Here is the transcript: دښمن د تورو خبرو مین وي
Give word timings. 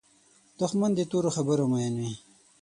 دښمن 0.59 0.91
د 0.95 0.99
تورو 1.11 1.29
خبرو 1.35 1.65
مین 1.71 1.93
وي 2.01 2.13